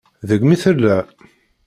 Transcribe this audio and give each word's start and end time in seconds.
Deg-m 0.29 0.51
i 0.55 0.57
tella. 0.63 0.97